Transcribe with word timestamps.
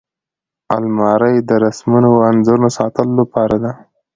الماري 0.75 1.35
د 1.49 1.51
رسمونو 1.65 2.07
او 2.15 2.19
انځورونو 2.29 2.69
ساتلو 2.77 3.11
لپاره 3.21 3.55
ده 3.63 3.71